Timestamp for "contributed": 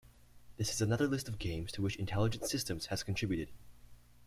3.03-3.49